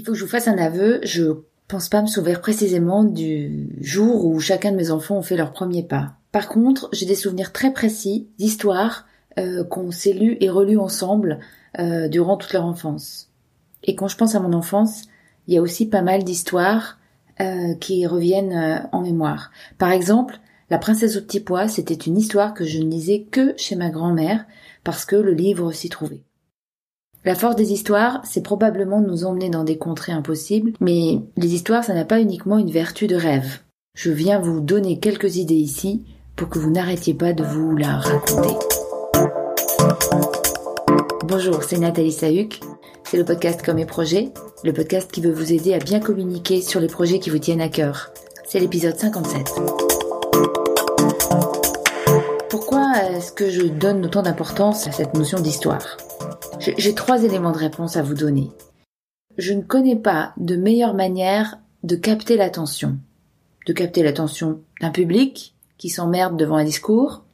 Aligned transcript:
Il 0.00 0.06
faut 0.06 0.12
que 0.12 0.18
je 0.18 0.24
vous 0.24 0.30
fasse 0.30 0.48
un 0.48 0.56
aveu, 0.56 0.98
je 1.02 1.24
pense 1.68 1.90
pas 1.90 2.00
me 2.00 2.06
souvenir 2.06 2.40
précisément 2.40 3.04
du 3.04 3.68
jour 3.82 4.24
où 4.24 4.40
chacun 4.40 4.72
de 4.72 4.76
mes 4.78 4.90
enfants 4.90 5.18
ont 5.18 5.22
fait 5.22 5.36
leur 5.36 5.52
premier 5.52 5.82
pas. 5.82 6.14
Par 6.32 6.48
contre, 6.48 6.88
j'ai 6.94 7.04
des 7.04 7.14
souvenirs 7.14 7.52
très 7.52 7.70
précis 7.70 8.26
d'histoires 8.38 9.04
euh, 9.38 9.62
qu'on 9.62 9.90
s'est 9.90 10.14
lues 10.14 10.38
et 10.40 10.48
relues 10.48 10.78
ensemble 10.78 11.40
euh, 11.78 12.08
durant 12.08 12.38
toute 12.38 12.54
leur 12.54 12.64
enfance. 12.64 13.28
Et 13.84 13.94
quand 13.94 14.08
je 14.08 14.16
pense 14.16 14.34
à 14.34 14.40
mon 14.40 14.54
enfance, 14.54 15.02
il 15.46 15.52
y 15.52 15.58
a 15.58 15.62
aussi 15.62 15.86
pas 15.86 16.00
mal 16.00 16.24
d'histoires 16.24 16.98
euh, 17.42 17.74
qui 17.74 18.06
reviennent 18.06 18.88
en 18.92 19.02
mémoire. 19.02 19.50
Par 19.76 19.92
exemple, 19.92 20.40
La 20.70 20.78
princesse 20.78 21.16
au 21.16 21.20
petit 21.20 21.40
pois, 21.40 21.66
c'était 21.66 21.94
une 21.94 22.16
histoire 22.16 22.54
que 22.54 22.64
je 22.64 22.78
ne 22.78 22.88
lisais 22.88 23.26
que 23.28 23.54
chez 23.56 23.74
ma 23.74 23.90
grand-mère 23.90 24.46
parce 24.84 25.04
que 25.04 25.16
le 25.16 25.32
livre 25.32 25.72
s'y 25.72 25.88
trouvait. 25.88 26.22
La 27.22 27.34
force 27.34 27.54
des 27.54 27.70
histoires, 27.70 28.22
c'est 28.24 28.42
probablement 28.42 29.02
de 29.02 29.06
nous 29.06 29.26
emmener 29.26 29.50
dans 29.50 29.62
des 29.62 29.76
contrées 29.76 30.12
impossibles, 30.12 30.72
mais 30.80 31.18
les 31.36 31.54
histoires, 31.54 31.84
ça 31.84 31.92
n'a 31.92 32.06
pas 32.06 32.18
uniquement 32.18 32.56
une 32.56 32.70
vertu 32.70 33.08
de 33.08 33.14
rêve. 33.14 33.58
Je 33.94 34.10
viens 34.10 34.38
vous 34.40 34.60
donner 34.60 34.98
quelques 34.98 35.36
idées 35.36 35.52
ici 35.52 36.02
pour 36.34 36.48
que 36.48 36.58
vous 36.58 36.70
n'arrêtiez 36.70 37.12
pas 37.12 37.34
de 37.34 37.44
vous 37.44 37.76
la 37.76 37.98
raconter. 37.98 38.54
Bonjour, 41.24 41.62
c'est 41.62 41.76
Nathalie 41.76 42.10
Sahuc. 42.10 42.60
C'est 43.04 43.18
le 43.18 43.26
podcast 43.26 43.60
Comme 43.62 43.76
mes 43.76 43.84
projets, 43.84 44.32
le 44.64 44.72
podcast 44.72 45.12
qui 45.12 45.20
veut 45.20 45.30
vous 45.30 45.52
aider 45.52 45.74
à 45.74 45.78
bien 45.78 46.00
communiquer 46.00 46.62
sur 46.62 46.80
les 46.80 46.86
projets 46.86 47.18
qui 47.18 47.28
vous 47.28 47.38
tiennent 47.38 47.60
à 47.60 47.68
cœur. 47.68 48.12
C'est 48.48 48.60
l'épisode 48.60 48.96
57. 48.96 49.60
Pourquoi 52.48 52.94
est-ce 53.10 53.30
que 53.32 53.50
je 53.50 53.66
donne 53.66 54.06
autant 54.06 54.22
d'importance 54.22 54.86
à 54.86 54.92
cette 54.92 55.12
notion 55.12 55.38
d'histoire? 55.38 55.98
J'ai 56.60 56.94
trois 56.94 57.24
éléments 57.24 57.52
de 57.52 57.58
réponse 57.58 57.96
à 57.96 58.02
vous 58.02 58.14
donner. 58.14 58.50
Je 59.38 59.52
ne 59.52 59.62
connais 59.62 59.96
pas 59.96 60.32
de 60.36 60.56
meilleure 60.56 60.94
manière 60.94 61.58
de 61.82 61.96
capter 61.96 62.36
l'attention. 62.36 62.98
De 63.66 63.72
capter 63.72 64.02
l'attention 64.02 64.60
d'un 64.80 64.90
public 64.90 65.54
qui 65.78 65.88
s'emmerde 65.88 66.36
devant 66.36 66.56
un 66.56 66.64
discours, 66.64 67.24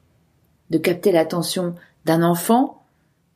de 0.70 0.78
capter 0.78 1.12
l'attention 1.12 1.75
d'un 2.05 2.23
enfant 2.23 2.84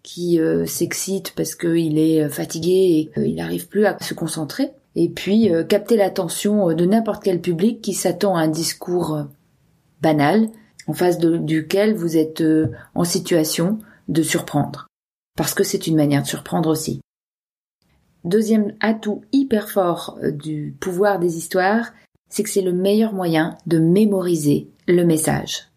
qui 0.02 0.40
euh, 0.40 0.66
s'excite 0.66 1.32
parce 1.34 1.54
qu'il 1.54 1.98
est 1.98 2.22
euh, 2.22 2.28
fatigué 2.28 2.70
et 2.70 3.10
qu'il 3.12 3.34
n'arrive 3.34 3.68
plus 3.68 3.86
à 3.86 3.98
se 4.00 4.14
concentrer, 4.14 4.70
et 4.96 5.08
puis 5.08 5.52
euh, 5.52 5.64
capter 5.64 5.96
l'attention 5.96 6.72
de 6.72 6.84
n'importe 6.84 7.22
quel 7.22 7.40
public 7.40 7.80
qui 7.80 7.92
s'attend 7.92 8.36
à 8.36 8.42
un 8.42 8.48
discours 8.48 9.26
banal, 10.00 10.48
en 10.86 10.94
face 10.94 11.18
duquel 11.18 11.94
vous 11.94 12.16
êtes 12.16 12.42
en 12.94 13.04
situation 13.04 13.78
de 14.08 14.22
surprendre 14.22 14.89
parce 15.40 15.54
que 15.54 15.64
c'est 15.64 15.86
une 15.86 15.96
manière 15.96 16.20
de 16.20 16.26
surprendre 16.26 16.68
aussi. 16.68 17.00
Deuxième 18.24 18.74
atout 18.80 19.22
hyper 19.32 19.70
fort 19.70 20.18
euh, 20.22 20.32
du 20.32 20.76
pouvoir 20.78 21.18
des 21.18 21.38
histoires, 21.38 21.94
c'est 22.28 22.42
que 22.42 22.50
c'est 22.50 22.60
le 22.60 22.74
meilleur 22.74 23.14
moyen 23.14 23.56
de 23.64 23.78
mémoriser 23.78 24.68
le 24.86 25.02
message. 25.06 25.70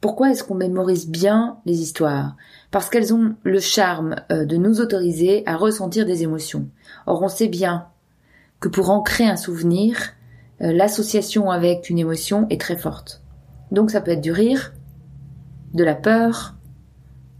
Pourquoi 0.00 0.30
est-ce 0.30 0.44
qu'on 0.44 0.54
mémorise 0.54 1.08
bien 1.08 1.58
les 1.66 1.80
histoires? 1.80 2.36
Parce 2.70 2.88
qu'elles 2.88 3.12
ont 3.12 3.34
le 3.42 3.58
charme 3.58 4.14
euh, 4.30 4.44
de 4.44 4.56
nous 4.56 4.80
autoriser 4.80 5.42
à 5.46 5.56
ressentir 5.56 6.06
des 6.06 6.22
émotions. 6.22 6.68
Or 7.08 7.24
on 7.24 7.28
sait 7.28 7.48
bien 7.48 7.88
que 8.60 8.68
pour 8.68 8.90
ancrer 8.90 9.24
un 9.24 9.36
souvenir, 9.36 10.12
euh, 10.60 10.72
l'association 10.72 11.50
avec 11.50 11.90
une 11.90 11.98
émotion 11.98 12.46
est 12.48 12.60
très 12.60 12.78
forte. 12.78 13.24
Donc 13.72 13.90
ça 13.90 14.00
peut 14.00 14.12
être 14.12 14.20
du 14.20 14.30
rire, 14.30 14.72
de 15.74 15.82
la 15.82 15.96
peur, 15.96 16.54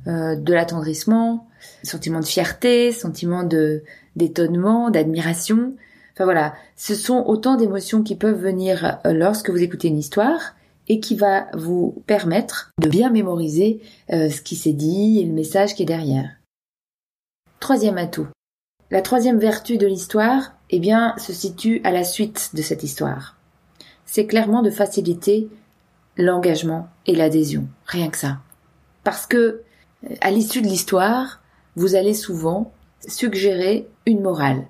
euh, 0.06 0.34
de 0.34 0.54
l'attendrissement, 0.54 1.48
sentiment 1.82 2.20
de 2.20 2.26
fierté, 2.26 2.92
sentiment 2.92 3.42
de 3.42 3.82
d'étonnement, 4.16 4.90
d'admiration. 4.90 5.74
Enfin 6.14 6.24
voilà, 6.24 6.54
ce 6.76 6.94
sont 6.94 7.24
autant 7.26 7.56
d'émotions 7.56 8.02
qui 8.02 8.16
peuvent 8.16 8.40
venir 8.40 8.98
euh, 9.06 9.12
lorsque 9.12 9.50
vous 9.50 9.62
écoutez 9.62 9.88
une 9.88 9.98
histoire 9.98 10.54
et 10.88 11.00
qui 11.00 11.14
va 11.14 11.46
vous 11.54 12.02
permettre 12.06 12.72
de 12.80 12.88
bien 12.88 13.10
mémoriser 13.10 13.80
euh, 14.12 14.28
ce 14.28 14.40
qui 14.40 14.56
s'est 14.56 14.72
dit 14.72 15.20
et 15.20 15.24
le 15.24 15.32
message 15.32 15.74
qui 15.74 15.82
est 15.82 15.86
derrière. 15.86 16.30
Troisième 17.60 17.98
atout. 17.98 18.26
La 18.90 19.02
troisième 19.02 19.38
vertu 19.38 19.78
de 19.78 19.86
l'histoire, 19.86 20.54
eh 20.70 20.80
bien, 20.80 21.14
se 21.16 21.32
situe 21.32 21.80
à 21.84 21.92
la 21.92 22.02
suite 22.02 22.50
de 22.54 22.62
cette 22.62 22.82
histoire. 22.82 23.36
C'est 24.04 24.26
clairement 24.26 24.62
de 24.62 24.70
faciliter 24.70 25.48
l'engagement 26.16 26.88
et 27.06 27.14
l'adhésion. 27.14 27.68
Rien 27.86 28.08
que 28.08 28.18
ça. 28.18 28.38
Parce 29.04 29.26
que 29.26 29.62
à 30.20 30.30
l'issue 30.30 30.62
de 30.62 30.66
l'histoire, 30.66 31.42
vous 31.76 31.94
allez 31.94 32.14
souvent 32.14 32.72
suggérer 33.06 33.88
une 34.06 34.20
morale. 34.20 34.66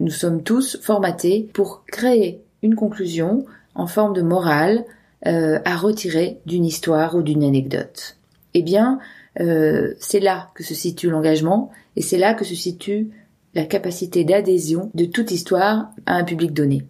Nous 0.00 0.10
sommes 0.10 0.42
tous 0.42 0.78
formatés 0.80 1.48
pour 1.52 1.84
créer 1.86 2.42
une 2.62 2.74
conclusion 2.74 3.44
en 3.74 3.86
forme 3.86 4.14
de 4.14 4.22
morale 4.22 4.84
euh, 5.26 5.60
à 5.64 5.76
retirer 5.76 6.40
d'une 6.46 6.64
histoire 6.64 7.14
ou 7.14 7.22
d'une 7.22 7.44
anecdote. 7.44 8.16
Eh 8.54 8.62
bien, 8.62 8.98
euh, 9.40 9.94
c'est 9.98 10.20
là 10.20 10.50
que 10.54 10.64
se 10.64 10.74
situe 10.74 11.10
l'engagement 11.10 11.70
et 11.96 12.02
c'est 12.02 12.18
là 12.18 12.34
que 12.34 12.44
se 12.44 12.54
situe 12.54 13.10
la 13.54 13.64
capacité 13.64 14.24
d'adhésion 14.24 14.90
de 14.94 15.04
toute 15.04 15.30
histoire 15.30 15.90
à 16.06 16.14
un 16.14 16.24
public 16.24 16.52
donné. 16.52 16.86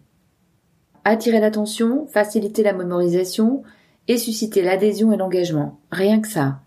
Attirer 1.05 1.41
l'attention, 1.41 2.07
faciliter 2.07 2.63
la 2.63 2.73
mémorisation 2.73 3.63
et 4.09 4.19
susciter 4.19 4.63
l'adhésion 4.63 5.13
et 5.13 5.17
l'engagement. 5.17 5.81
Rien 5.91 6.21
que 6.21 6.29
ça 6.29 6.61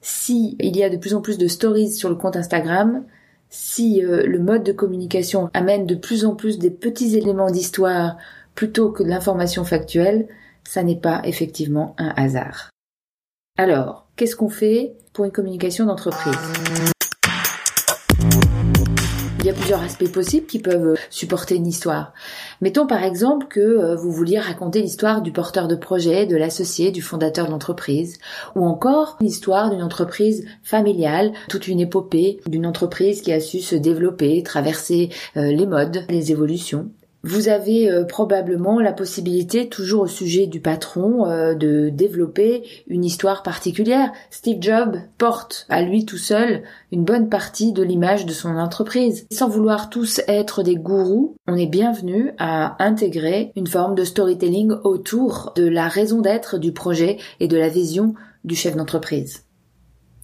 si 0.00 0.56
il 0.60 0.76
y 0.76 0.82
a 0.82 0.90
de 0.90 0.96
plus 0.96 1.14
en 1.14 1.20
plus 1.20 1.38
de 1.38 1.48
stories 1.48 1.92
sur 1.92 2.08
le 2.08 2.14
compte 2.14 2.36
Instagram, 2.36 3.04
si 3.48 4.04
euh, 4.04 4.24
le 4.24 4.38
mode 4.38 4.62
de 4.62 4.72
communication 4.72 5.50
amène 5.54 5.86
de 5.86 5.94
plus 5.94 6.24
en 6.24 6.34
plus 6.34 6.58
des 6.58 6.70
petits 6.70 7.16
éléments 7.16 7.50
d'histoire 7.50 8.16
plutôt 8.54 8.90
que 8.90 9.02
de 9.02 9.08
l'information 9.08 9.64
factuelle, 9.64 10.28
ça 10.64 10.82
n'est 10.82 11.00
pas 11.00 11.20
effectivement 11.24 11.94
un 11.98 12.12
hasard. 12.16 12.70
Alors, 13.58 14.06
qu'est-ce 14.16 14.36
qu'on 14.36 14.48
fait 14.48 14.94
pour 15.12 15.24
une 15.24 15.32
communication 15.32 15.86
d'entreprise? 15.86 16.36
Y 19.50 19.52
a 19.52 19.56
plusieurs 19.56 19.82
aspects 19.82 20.12
possibles 20.12 20.46
qui 20.46 20.60
peuvent 20.60 20.96
supporter 21.10 21.56
une 21.56 21.66
histoire. 21.66 22.12
Mettons 22.60 22.86
par 22.86 23.02
exemple 23.02 23.46
que 23.48 23.60
euh, 23.60 23.96
vous 23.96 24.12
vouliez 24.12 24.38
raconter 24.38 24.80
l'histoire 24.80 25.22
du 25.22 25.32
porteur 25.32 25.66
de 25.66 25.74
projet, 25.74 26.26
de 26.26 26.36
l'associé, 26.36 26.92
du 26.92 27.02
fondateur 27.02 27.46
de 27.46 27.50
l'entreprise, 27.50 28.18
ou 28.54 28.64
encore 28.64 29.16
l'histoire 29.20 29.70
d'une 29.70 29.82
entreprise 29.82 30.46
familiale, 30.62 31.32
toute 31.48 31.66
une 31.66 31.80
épopée 31.80 32.40
d'une 32.46 32.66
entreprise 32.66 33.22
qui 33.22 33.32
a 33.32 33.40
su 33.40 33.58
se 33.60 33.74
développer, 33.74 34.42
traverser 34.44 35.10
euh, 35.36 35.50
les 35.50 35.66
modes, 35.66 36.04
les 36.08 36.30
évolutions. 36.30 36.90
Vous 37.22 37.48
avez 37.48 37.90
euh, 37.90 38.04
probablement 38.04 38.80
la 38.80 38.94
possibilité, 38.94 39.68
toujours 39.68 40.02
au 40.02 40.06
sujet 40.06 40.46
du 40.46 40.60
patron, 40.60 41.26
euh, 41.26 41.54
de 41.54 41.90
développer 41.90 42.62
une 42.88 43.04
histoire 43.04 43.42
particulière. 43.42 44.10
Steve 44.30 44.56
Jobs 44.60 44.96
porte 45.18 45.66
à 45.68 45.82
lui 45.82 46.06
tout 46.06 46.16
seul 46.16 46.62
une 46.92 47.04
bonne 47.04 47.28
partie 47.28 47.74
de 47.74 47.82
l'image 47.82 48.24
de 48.24 48.32
son 48.32 48.56
entreprise. 48.56 49.26
Sans 49.30 49.48
vouloir 49.48 49.90
tous 49.90 50.22
être 50.28 50.62
des 50.62 50.76
gourous, 50.76 51.36
on 51.46 51.56
est 51.56 51.66
bienvenu 51.66 52.32
à 52.38 52.82
intégrer 52.82 53.52
une 53.54 53.66
forme 53.66 53.94
de 53.94 54.04
storytelling 54.04 54.72
autour 54.84 55.52
de 55.56 55.68
la 55.68 55.88
raison 55.88 56.22
d'être 56.22 56.56
du 56.56 56.72
projet 56.72 57.18
et 57.38 57.48
de 57.48 57.58
la 57.58 57.68
vision 57.68 58.14
du 58.44 58.54
chef 58.54 58.76
d'entreprise. 58.76 59.44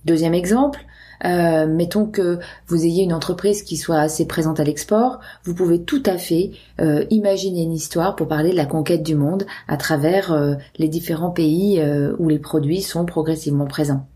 Deuxième 0.06 0.34
exemple, 0.34 0.80
euh, 1.25 1.66
mettons 1.66 2.06
que 2.06 2.38
vous 2.66 2.84
ayez 2.84 3.03
une 3.03 3.12
entreprise 3.12 3.62
qui 3.62 3.77
soit 3.77 3.99
assez 3.99 4.27
présente 4.27 4.60
à 4.60 4.65
l'export, 4.65 5.21
vous 5.44 5.54
pouvez 5.54 5.82
tout 5.82 6.03
à 6.06 6.19
fait 6.19 6.53
euh, 6.81 7.04
imaginer 7.10 7.62
une 7.62 7.72
histoire 7.72 8.16
pour 8.16 8.28
parler 8.28 8.50
de 8.50 8.56
la 8.56 8.66
conquête 8.66 9.03
du 9.03 9.15
monde 9.15 9.47
à 9.69 9.76
travers 9.76 10.32
euh, 10.32 10.55
les 10.78 10.88
différents 10.88 11.31
pays 11.31 11.82
où 12.19 12.28
les 12.28 12.38
produits 12.38 12.82
sont 12.82 13.05
progressivement 13.05 13.66
présents. 13.66 14.06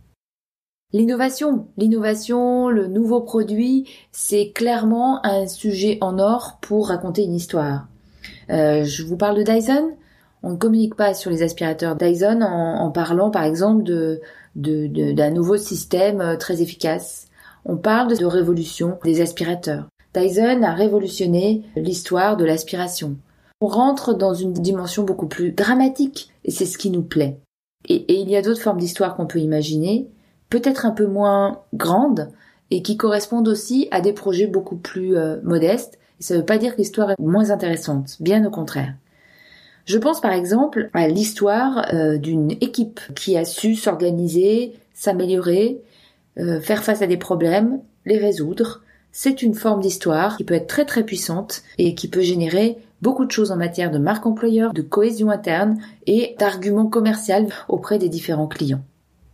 L'innovation, 0.93 1.69
l'innovation, 1.77 2.69
le 2.69 2.87
nouveau 2.87 3.21
produit, 3.21 3.89
c'est 4.12 4.50
clairement 4.50 5.25
un 5.25 5.47
sujet 5.47 5.99
en 6.00 6.19
or 6.19 6.59
pour 6.60 6.89
raconter 6.89 7.22
une 7.22 7.34
histoire. 7.34 7.86
je 8.48 9.03
vous 9.04 9.16
parle 9.16 9.39
de 9.39 9.42
Dyson. 9.42 9.92
On 10.42 10.51
ne 10.51 10.57
communique 10.57 10.97
pas 10.97 11.15
sur 11.15 11.30
les 11.30 11.42
aspirateurs 11.42 11.97
Dyson 11.97 12.41
en 12.42 12.91
parlant 12.91 13.30
par 13.30 13.45
exemple 13.45 13.83
de 13.83 14.21
d'un 14.56 15.30
nouveau 15.30 15.56
système 15.56 16.20
euh, 16.20 16.36
très 16.36 16.62
efficace. 16.62 17.28
On 17.64 17.76
parle 17.76 18.16
de 18.16 18.24
révolution 18.24 18.98
des 19.04 19.20
aspirateurs. 19.20 19.88
Dyson 20.14 20.62
a 20.62 20.72
révolutionné 20.72 21.62
l'histoire 21.76 22.36
de 22.36 22.44
l'aspiration. 22.44 23.16
On 23.60 23.68
rentre 23.68 24.14
dans 24.14 24.34
une 24.34 24.54
dimension 24.54 25.04
beaucoup 25.04 25.28
plus 25.28 25.52
dramatique, 25.52 26.32
et 26.44 26.50
c'est 26.50 26.66
ce 26.66 26.78
qui 26.78 26.91
nous 26.91 27.02
plaît. 27.02 27.38
Et, 27.88 28.20
il 28.20 28.28
y 28.28 28.36
a 28.36 28.42
d'autres 28.42 28.62
formes 28.62 28.80
d'histoire 28.80 29.14
qu'on 29.14 29.26
peut 29.26 29.38
imaginer, 29.38 30.08
peut-être 30.48 30.86
un 30.86 30.91
peu 30.91 31.06
moins 31.06 31.60
grandes, 31.74 32.30
et 32.70 32.82
qui 32.82 32.97
correspondent 32.97 33.48
aussi 33.48 33.88
à 33.91 34.00
des 34.00 34.12
projets 34.12 34.47
beaucoup 34.47 34.76
plus 34.76 35.16
euh, 35.16 35.36
modestes. 35.42 35.98
Et 36.18 36.22
ça 36.22 36.34
ne 36.34 36.41
veut 36.41 36.47
pas 36.47 36.58
dire 36.58 36.72
que 36.72 36.78
l'histoire 36.78 37.10
est 37.10 37.20
moins 37.20 37.50
intéressante, 37.50 38.16
bien 38.20 38.44
au 38.44 38.50
contraire. 38.50 38.94
Je 39.86 39.98
pense 39.98 40.21
par 40.21 40.32
exemple 40.32 40.91
à 40.92 41.09
l'histoire 41.09 41.86
euh, 41.92 42.18
d'une 42.18 42.53
équipe 42.60 43.00
qui 43.15 43.36
a 43.36 43.44
su 43.44 43.74
s'organiser, 43.74 44.74
s'améliorer, 44.94 45.80
euh, 46.38 46.60
faire 46.60 46.82
face 46.82 47.03
à 47.03 47.06
des 47.06 47.16
problèmes, 47.16 47.80
les 48.06 48.18
résoudre, 48.18 48.82
c'est 49.12 49.42
une 49.42 49.54
forme 49.54 49.80
d'histoire 49.80 50.36
qui 50.36 50.44
peut 50.44 50.54
être 50.54 50.68
très 50.68 50.84
très 50.84 51.04
puissante 51.04 51.62
et 51.78 51.94
qui 51.94 52.09
peut 52.09 52.21
générer 52.21 52.78
beaucoup 53.03 53.24
de 53.24 53.30
choses 53.30 53.50
en 53.50 53.56
matière 53.56 53.91
de 53.91 53.98
marque 53.98 54.27
employeur, 54.27 54.72
de 54.72 54.82
cohésion 54.82 55.30
interne 55.30 55.78
et 56.06 56.36
d'arguments 56.38 56.86
commercial 56.86 57.48
auprès 57.68 57.98
des 57.98 58.09
différents 58.09 58.47
clients. 58.47 58.83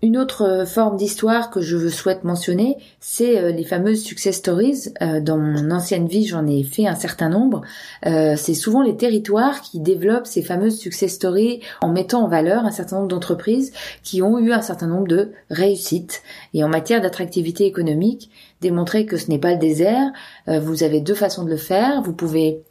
Une 0.02 0.18
autre 0.18 0.42
euh, 0.42 0.66
forme 0.66 0.98
d'histoire 0.98 1.48
que 1.48 1.62
je 1.62 1.88
souhaite 1.88 2.22
mentionner, 2.22 2.76
c'est 3.00 3.38
euh, 3.38 3.50
les 3.50 3.64
fameuses 3.64 4.02
success 4.02 4.36
stories. 4.36 4.92
Euh, 5.00 5.20
dans 5.20 5.38
mon 5.38 5.70
ancienne 5.70 6.06
vie, 6.06 6.26
j'en 6.26 6.46
ai 6.46 6.64
fait 6.64 6.86
un 6.86 6.94
certain 6.94 7.30
nombre. 7.30 7.62
c'est 8.02 8.54
souvent 8.54 8.82
les 8.82 8.96
territoires 8.96 9.62
qui 9.62 9.80
développent 9.80 10.26
ces 10.26 10.42
fameuses 10.42 10.78
success 10.78 11.12
stories 11.12 11.60
en 11.80 11.88
mettant 11.88 12.24
en 12.24 12.28
valeur 12.28 12.64
un 12.64 12.70
certain 12.70 12.96
nombre 12.96 13.08
d'entreprises 13.08 13.72
qui 14.02 14.22
ont 14.22 14.38
eu 14.38 14.52
un 14.52 14.60
certain 14.60 14.86
nombre 14.86 15.08
de 15.08 15.32
réussites. 15.50 16.22
Et 16.52 16.62
en 16.62 16.68
matière 16.68 17.00
d'attractivité 17.00 17.64
économique, 17.64 18.30
démontrer 18.60 19.06
que 19.06 19.16
ce 19.16 19.30
n'est 19.30 19.38
pas 19.38 19.52
le 19.52 19.58
désert. 19.58 20.12
vous 20.46 20.82
avez 20.82 21.00
deux 21.00 21.14
façons 21.14 21.44
de 21.44 21.50
le 21.50 21.56
faire. 21.56 22.02
Vous 22.02 22.12
pouvez 22.12 22.62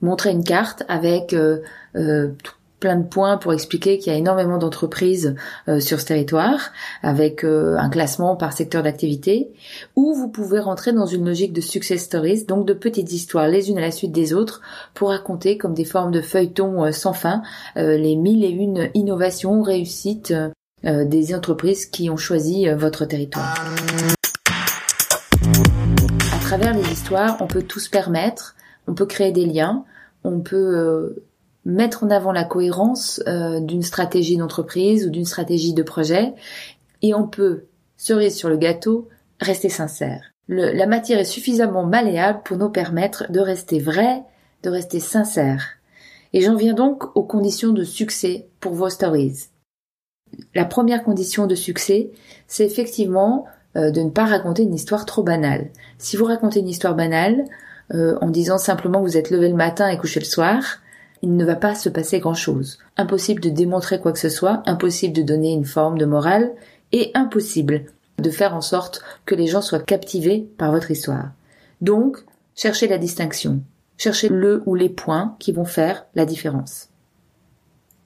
montrer 0.00 0.30
une 0.30 0.44
carte 0.44 0.84
avec 0.88 1.34
plein 2.82 2.96
de 2.96 3.06
points 3.06 3.36
pour 3.36 3.52
expliquer 3.52 3.98
qu'il 3.98 4.12
y 4.12 4.16
a 4.16 4.18
énormément 4.18 4.58
d'entreprises 4.58 5.36
euh, 5.68 5.78
sur 5.78 6.00
ce 6.00 6.06
territoire, 6.06 6.72
avec 7.04 7.44
euh, 7.44 7.76
un 7.78 7.88
classement 7.88 8.34
par 8.34 8.52
secteur 8.52 8.82
d'activité, 8.82 9.52
ou 9.94 10.14
vous 10.14 10.28
pouvez 10.28 10.58
rentrer 10.58 10.92
dans 10.92 11.06
une 11.06 11.24
logique 11.24 11.52
de 11.52 11.60
success 11.60 12.02
stories, 12.02 12.44
donc 12.44 12.66
de 12.66 12.72
petites 12.72 13.12
histoires 13.12 13.46
les 13.46 13.70
unes 13.70 13.78
à 13.78 13.82
la 13.82 13.92
suite 13.92 14.10
des 14.10 14.34
autres, 14.34 14.62
pour 14.94 15.10
raconter 15.10 15.58
comme 15.58 15.74
des 15.74 15.84
formes 15.84 16.10
de 16.10 16.20
feuilletons 16.20 16.84
euh, 16.84 16.90
sans 16.90 17.12
fin 17.12 17.42
les 17.76 18.16
mille 18.16 18.44
et 18.44 18.50
une 18.50 18.90
innovations, 18.94 19.62
réussites 19.62 20.34
des 20.82 21.34
entreprises 21.34 21.86
qui 21.86 22.10
ont 22.10 22.16
choisi 22.16 22.68
votre 22.68 23.04
territoire. 23.04 23.54
À 26.34 26.38
travers 26.44 26.74
les 26.74 26.90
histoires, 26.90 27.36
on 27.40 27.46
peut 27.46 27.62
tout 27.62 27.78
se 27.78 27.90
permettre, 27.90 28.56
on 28.88 28.94
peut 28.94 29.06
créer 29.06 29.30
des 29.30 29.46
liens, 29.46 29.84
on 30.24 30.40
peut 30.40 31.22
mettre 31.64 32.04
en 32.04 32.10
avant 32.10 32.32
la 32.32 32.44
cohérence 32.44 33.22
euh, 33.26 33.60
d'une 33.60 33.82
stratégie 33.82 34.36
d'entreprise 34.36 35.06
ou 35.06 35.10
d'une 35.10 35.24
stratégie 35.24 35.74
de 35.74 35.82
projet, 35.82 36.34
et 37.02 37.14
on 37.14 37.26
peut, 37.26 37.64
cerise 37.96 38.36
sur 38.36 38.48
le 38.48 38.56
gâteau, 38.56 39.08
rester 39.40 39.68
sincère. 39.68 40.32
la 40.48 40.86
matière 40.86 41.18
est 41.18 41.24
suffisamment 41.24 41.84
malléable 41.84 42.40
pour 42.44 42.56
nous 42.56 42.70
permettre 42.70 43.30
de 43.30 43.40
rester 43.40 43.78
vrai, 43.78 44.22
de 44.62 44.70
rester 44.70 45.00
sincère. 45.00 45.64
Et 46.32 46.40
j'en 46.40 46.56
viens 46.56 46.74
donc 46.74 47.16
aux 47.16 47.24
conditions 47.24 47.72
de 47.72 47.84
succès 47.84 48.48
pour 48.60 48.72
vos 48.72 48.88
stories. 48.88 49.48
La 50.54 50.64
première 50.64 51.02
condition 51.02 51.46
de 51.46 51.54
succès, 51.54 52.10
c'est 52.46 52.64
effectivement 52.64 53.44
euh, 53.76 53.90
de 53.90 54.00
ne 54.00 54.10
pas 54.10 54.24
raconter 54.24 54.62
une 54.62 54.74
histoire 54.74 55.04
trop 55.04 55.22
banale. 55.22 55.70
Si 55.98 56.16
vous 56.16 56.24
racontez 56.24 56.60
une 56.60 56.68
histoire 56.68 56.94
banale, 56.94 57.44
euh, 57.94 58.16
en 58.20 58.30
disant 58.30 58.58
simplement 58.58 59.02
vous 59.02 59.16
êtes 59.16 59.30
levé 59.30 59.48
le 59.48 59.54
matin 59.54 59.88
et 59.88 59.98
couché 59.98 60.20
le 60.20 60.24
soir, 60.24 60.78
il 61.22 61.36
ne 61.36 61.44
va 61.44 61.54
pas 61.54 61.74
se 61.74 61.88
passer 61.88 62.18
grand-chose. 62.18 62.78
Impossible 62.96 63.40
de 63.40 63.48
démontrer 63.48 64.00
quoi 64.00 64.12
que 64.12 64.18
ce 64.18 64.28
soit, 64.28 64.62
impossible 64.66 65.14
de 65.14 65.22
donner 65.22 65.52
une 65.52 65.64
forme 65.64 65.96
de 65.96 66.04
morale, 66.04 66.52
et 66.90 67.10
impossible 67.14 67.86
de 68.18 68.30
faire 68.30 68.54
en 68.54 68.60
sorte 68.60 69.02
que 69.24 69.34
les 69.34 69.46
gens 69.46 69.62
soient 69.62 69.80
captivés 69.80 70.46
par 70.58 70.72
votre 70.72 70.90
histoire. 70.90 71.30
Donc, 71.80 72.18
cherchez 72.54 72.86
la 72.86 72.98
distinction. 72.98 73.62
Cherchez 73.96 74.28
le 74.28 74.62
ou 74.66 74.74
les 74.74 74.88
points 74.88 75.36
qui 75.38 75.52
vont 75.52 75.64
faire 75.64 76.06
la 76.14 76.26
différence. 76.26 76.88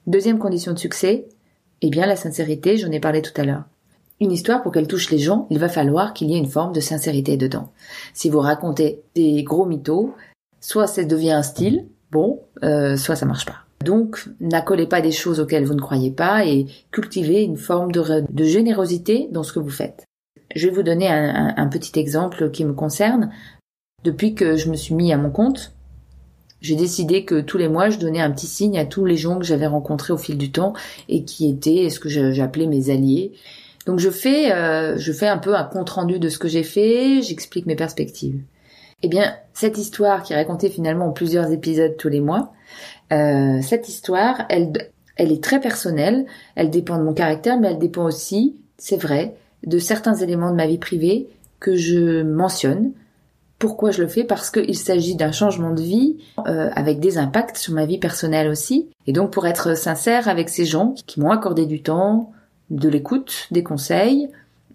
Deuxième 0.05 0.39
condition 0.39 0.73
de 0.73 0.79
succès, 0.79 1.27
eh 1.81 1.89
bien 1.89 2.05
la 2.05 2.15
sincérité, 2.15 2.77
j'en 2.77 2.91
ai 2.91 2.99
parlé 2.99 3.21
tout 3.21 3.39
à 3.39 3.43
l'heure. 3.43 3.63
Une 4.19 4.31
histoire, 4.31 4.63
pour 4.63 4.71
qu'elle 4.71 4.87
touche 4.87 5.11
les 5.11 5.19
gens, 5.19 5.47
il 5.49 5.59
va 5.59 5.69
falloir 5.69 6.13
qu'il 6.13 6.29
y 6.29 6.35
ait 6.35 6.39
une 6.39 6.47
forme 6.47 6.73
de 6.73 6.79
sincérité 6.79 7.37
dedans. 7.37 7.71
Si 8.13 8.29
vous 8.29 8.39
racontez 8.39 9.01
des 9.15 9.43
gros 9.43 9.65
mythos, 9.65 10.13
soit 10.59 10.87
ça 10.87 11.03
devient 11.03 11.31
un 11.31 11.43
style, 11.43 11.85
bon, 12.11 12.41
euh, 12.63 12.97
soit 12.97 13.15
ça 13.15 13.25
marche 13.25 13.45
pas. 13.45 13.67
Donc, 13.83 14.27
n'accolez 14.39 14.87
pas 14.87 15.01
des 15.01 15.11
choses 15.11 15.39
auxquelles 15.39 15.65
vous 15.65 15.75
ne 15.75 15.81
croyez 15.81 16.11
pas 16.11 16.45
et 16.45 16.65
cultivez 16.91 17.43
une 17.43 17.57
forme 17.57 17.91
de, 17.91 18.03
générosité 18.43 19.27
dans 19.31 19.43
ce 19.43 19.53
que 19.53 19.59
vous 19.59 19.69
faites. 19.69 20.05
Je 20.55 20.67
vais 20.67 20.73
vous 20.73 20.83
donner 20.83 21.07
un, 21.09 21.67
petit 21.67 21.99
exemple 21.99 22.49
qui 22.49 22.65
me 22.65 22.73
concerne. 22.73 23.31
Depuis 24.03 24.33
que 24.33 24.55
je 24.55 24.69
me 24.69 24.75
suis 24.75 24.95
mis 24.95 25.13
à 25.13 25.17
mon 25.17 25.29
compte, 25.29 25.73
j'ai 26.61 26.75
décidé 26.75 27.23
que 27.23 27.39
tous 27.39 27.57
les 27.57 27.67
mois, 27.67 27.89
je 27.89 27.99
donnais 27.99 28.21
un 28.21 28.31
petit 28.31 28.47
signe 28.47 28.79
à 28.79 28.85
tous 28.85 29.05
les 29.05 29.17
gens 29.17 29.37
que 29.37 29.45
j'avais 29.45 29.67
rencontrés 29.67 30.13
au 30.13 30.17
fil 30.17 30.37
du 30.37 30.51
temps 30.51 30.73
et 31.09 31.23
qui 31.23 31.49
étaient 31.49 31.89
ce 31.89 31.99
que 31.99 32.09
j'appelais 32.09 32.65
mes 32.65 32.89
alliés. 32.89 33.33
Donc 33.85 33.99
je 33.99 34.09
fais, 34.09 34.51
euh, 34.51 34.97
je 34.97 35.11
fais 35.11 35.27
un 35.27 35.37
peu 35.37 35.55
un 35.55 35.63
compte 35.63 35.91
rendu 35.91 36.17
de 36.19 36.29
ce 36.29 36.39
que 36.39 36.47
j'ai 36.47 36.63
fait, 36.63 37.21
j'explique 37.21 37.67
mes 37.67 37.75
perspectives. 37.75 38.41
Eh 39.03 39.09
bien, 39.09 39.35
cette 39.53 39.77
histoire 39.77 40.23
qui 40.23 40.33
est 40.33 40.35
racontée 40.35 40.69
finalement 40.69 41.07
en 41.07 41.11
plusieurs 41.11 41.51
épisodes 41.51 41.95
tous 41.97 42.09
les 42.09 42.19
mois, 42.19 42.53
euh, 43.13 43.61
cette 43.61 43.89
histoire, 43.89 44.45
elle, 44.49 44.71
est 45.17 45.43
très 45.43 45.59
personnelle, 45.59 46.25
elle 46.55 46.71
dépend 46.71 46.97
de 46.97 47.03
mon 47.03 47.13
caractère, 47.13 47.59
mais 47.59 47.69
elle 47.69 47.77
dépend 47.77 48.05
aussi, 48.05 48.55
c'est 48.79 48.97
vrai, 48.97 49.35
de 49.65 49.77
certains 49.77 50.15
éléments 50.15 50.49
de 50.49 50.55
ma 50.55 50.65
vie 50.65 50.79
privée 50.79 51.27
que 51.59 51.75
je 51.75 52.23
mentionne. 52.23 52.91
Pourquoi 53.59 53.91
je 53.91 54.01
le 54.01 54.07
fais? 54.07 54.23
Parce 54.23 54.49
qu'il 54.49 54.77
s'agit 54.77 55.15
d'un 55.15 55.31
changement 55.31 55.71
de 55.71 55.81
vie 55.81 56.17
euh, 56.47 56.69
avec 56.73 56.99
des 56.99 57.19
impacts 57.19 57.57
sur 57.57 57.73
ma 57.73 57.85
vie 57.85 57.97
personnelle 57.99 58.47
aussi. 58.47 58.89
Et 59.05 59.13
donc 59.13 59.31
pour 59.31 59.45
être 59.45 59.77
sincère 59.77 60.27
avec 60.27 60.49
ces 60.49 60.65
gens 60.65 60.95
qui 61.05 61.19
m'ont 61.19 61.31
accordé 61.31 61.67
du 61.67 61.83
temps, 61.83 62.31
de 62.71 62.89
l'écoute, 62.89 63.47
des 63.51 63.63
conseils, 63.63 64.29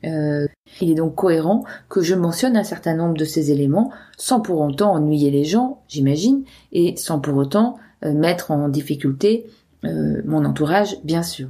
euh, 0.04 0.46
il 0.80 0.90
est 0.90 0.94
donc 0.94 1.14
cohérent 1.14 1.64
que 1.88 2.00
je 2.00 2.14
mentionne 2.14 2.56
un 2.56 2.64
certain 2.64 2.94
nombre 2.94 3.14
de 3.14 3.24
ces 3.24 3.50
éléments 3.50 3.90
sans 4.16 4.40
pour 4.40 4.60
autant 4.60 4.92
ennuyer 4.92 5.30
les 5.30 5.44
gens, 5.44 5.82
j'imagine, 5.88 6.44
et 6.72 6.96
sans 6.96 7.20
pour 7.20 7.36
autant 7.36 7.76
euh, 8.04 8.12
mettre 8.12 8.50
en 8.50 8.68
difficulté 8.68 9.46
euh, 9.84 10.22
mon 10.24 10.44
entourage, 10.44 10.96
bien 11.04 11.22
sûr. 11.22 11.48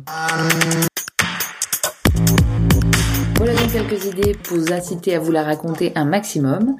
Voilà 3.36 3.54
donc 3.54 3.72
quelques 3.72 4.04
idées 4.06 4.34
pour 4.34 4.56
vous 4.56 4.72
inciter 4.72 5.16
à 5.16 5.18
vous 5.18 5.32
la 5.32 5.42
raconter 5.42 5.92
un 5.96 6.04
maximum. 6.04 6.76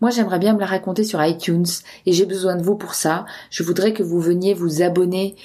Moi, 0.00 0.10
j'aimerais 0.10 0.40
bien 0.40 0.54
me 0.54 0.60
la 0.60 0.66
raconter 0.66 1.04
sur 1.04 1.24
iTunes 1.24 1.66
et 2.04 2.12
j'ai 2.12 2.26
besoin 2.26 2.56
de 2.56 2.62
vous 2.62 2.74
pour 2.74 2.94
ça. 2.94 3.26
Je 3.50 3.62
voudrais 3.62 3.92
que 3.92 4.02
vous 4.02 4.20
veniez 4.20 4.52
vous 4.52 4.82
abonner 4.82 5.36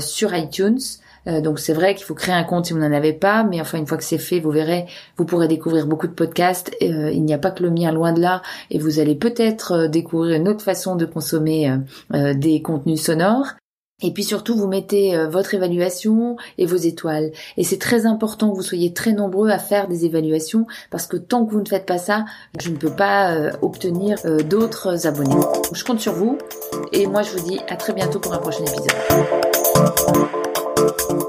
sur 0.00 0.34
iTunes. 0.34 0.78
Euh, 1.26 1.40
donc 1.40 1.58
c'est 1.58 1.72
vrai 1.72 1.94
qu'il 1.94 2.04
faut 2.04 2.14
créer 2.14 2.34
un 2.34 2.44
compte 2.44 2.66
si 2.66 2.72
vous 2.72 2.78
n'en 2.78 2.92
avez 2.92 3.12
pas, 3.12 3.44
mais 3.44 3.60
enfin 3.60 3.78
une 3.78 3.86
fois 3.86 3.98
que 3.98 4.04
c'est 4.04 4.18
fait, 4.18 4.40
vous 4.40 4.50
verrez, 4.50 4.86
vous 5.16 5.24
pourrez 5.24 5.48
découvrir 5.48 5.86
beaucoup 5.86 6.06
de 6.06 6.12
podcasts. 6.12 6.70
Euh, 6.82 7.10
il 7.12 7.24
n'y 7.24 7.34
a 7.34 7.38
pas 7.38 7.50
que 7.50 7.62
le 7.62 7.70
mien, 7.70 7.92
loin 7.92 8.12
de 8.12 8.20
là, 8.20 8.42
et 8.70 8.78
vous 8.78 8.98
allez 8.98 9.14
peut-être 9.14 9.72
euh, 9.72 9.88
découvrir 9.88 10.36
une 10.36 10.48
autre 10.48 10.62
façon 10.62 10.96
de 10.96 11.04
consommer 11.04 11.70
des 12.12 12.62
contenus 12.62 13.02
sonores. 13.02 13.54
Et 14.02 14.12
puis 14.12 14.24
surtout, 14.24 14.56
vous 14.56 14.66
mettez 14.66 15.16
votre 15.26 15.54
évaluation 15.54 16.36
et 16.58 16.66
vos 16.66 16.76
étoiles. 16.76 17.30
Et 17.56 17.64
c'est 17.64 17.78
très 17.78 18.06
important 18.06 18.50
que 18.50 18.56
vous 18.56 18.62
soyez 18.62 18.92
très 18.92 19.12
nombreux 19.12 19.50
à 19.50 19.58
faire 19.58 19.88
des 19.88 20.04
évaluations 20.04 20.66
parce 20.90 21.06
que 21.06 21.16
tant 21.16 21.44
que 21.46 21.52
vous 21.52 21.60
ne 21.60 21.68
faites 21.68 21.86
pas 21.86 21.98
ça, 21.98 22.24
je 22.60 22.70
ne 22.70 22.76
peux 22.76 22.94
pas 22.94 23.52
obtenir 23.62 24.18
d'autres 24.48 25.06
abonnés. 25.06 25.36
je 25.72 25.84
compte 25.84 26.00
sur 26.00 26.14
vous 26.14 26.38
et 26.92 27.06
moi 27.06 27.22
je 27.22 27.30
vous 27.36 27.48
dis 27.48 27.60
à 27.68 27.76
très 27.76 27.92
bientôt 27.92 28.18
pour 28.18 28.34
un 28.34 28.38
prochain 28.38 28.64
épisode. 28.64 30.43
you 30.98 31.23